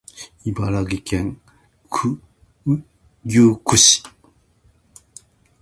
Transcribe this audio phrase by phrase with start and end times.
[0.45, 1.39] 茨城県
[3.23, 4.01] 牛久市